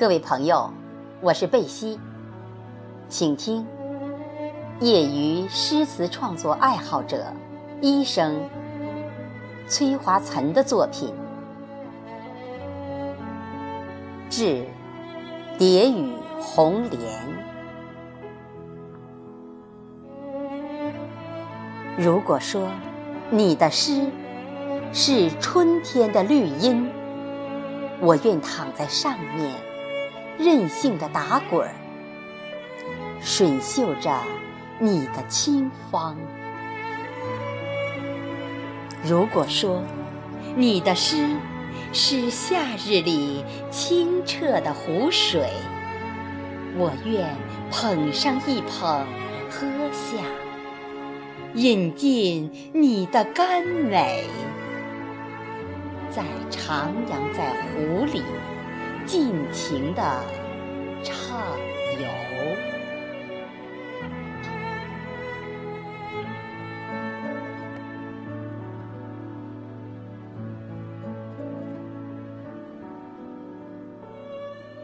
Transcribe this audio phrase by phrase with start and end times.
[0.00, 0.72] 各位朋友，
[1.20, 2.00] 我是贝西，
[3.10, 3.66] 请听
[4.80, 7.26] 业余诗词创作爱好者
[7.82, 8.40] 医生
[9.68, 11.12] 崔华岑的作品
[14.34, 14.64] 《致
[15.58, 17.02] 蝶语红莲》。
[21.98, 22.70] 如果说
[23.28, 24.10] 你的诗
[24.94, 26.90] 是春天的绿荫，
[28.00, 29.69] 我愿躺在上面。
[30.42, 31.74] 任性的打滚儿，
[33.22, 34.10] 吮嗅着
[34.78, 36.16] 你的清芳。
[39.04, 39.82] 如果说
[40.56, 41.28] 你的诗
[41.92, 45.50] 是夏日里清澈的湖水，
[46.74, 47.36] 我愿
[47.70, 49.06] 捧上一捧
[49.50, 50.24] 喝下，
[51.52, 54.24] 饮尽你的甘美，
[56.08, 58.22] 再徜徉在湖里。
[59.06, 60.22] 尽情的
[61.30, 61.38] 畅
[62.00, 62.08] 游。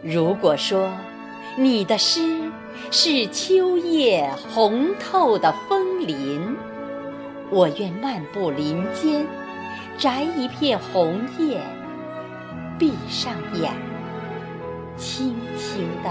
[0.04, 0.92] 如果说
[1.56, 2.52] 你的诗
[2.92, 6.56] 是秋叶红透的枫林，
[7.50, 9.26] 我愿漫步林间，
[9.98, 11.60] 摘一片红叶，
[12.78, 13.95] 闭上眼。
[14.96, 16.10] 轻轻的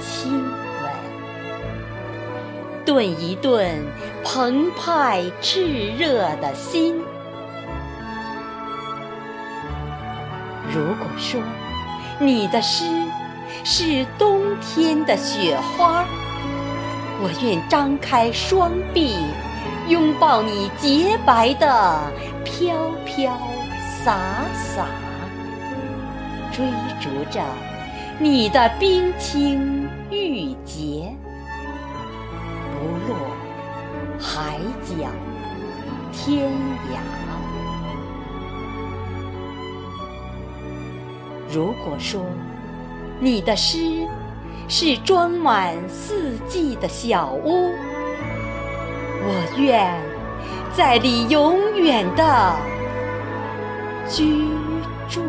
[0.00, 0.90] 亲吻，
[2.84, 3.78] 顿一顿
[4.24, 7.00] 澎湃炽热的心。
[10.72, 11.40] 如果说
[12.18, 12.84] 你的诗
[13.64, 16.04] 是冬天的雪花，
[17.22, 19.16] 我愿张开双臂，
[19.88, 21.98] 拥抱你洁白的
[22.44, 23.36] 飘飘
[24.04, 24.16] 洒
[24.54, 24.86] 洒，
[26.60, 26.68] 追
[27.00, 27.42] 逐着。
[28.18, 31.10] 你的冰清玉洁，
[32.74, 33.16] 不落
[34.18, 35.08] 海角
[36.12, 36.50] 天
[36.92, 37.00] 涯。
[41.48, 42.22] 如果说
[43.18, 44.06] 你的诗
[44.68, 47.70] 是装满四季的小屋，
[49.22, 49.98] 我愿
[50.76, 52.54] 在里永远的
[54.06, 54.44] 居
[55.08, 55.22] 住。